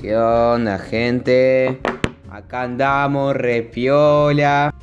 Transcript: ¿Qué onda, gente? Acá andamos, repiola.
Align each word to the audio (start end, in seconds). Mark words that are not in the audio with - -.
¿Qué 0.00 0.14
onda, 0.14 0.78
gente? 0.78 1.80
Acá 2.30 2.62
andamos, 2.62 3.34
repiola. 3.34 4.74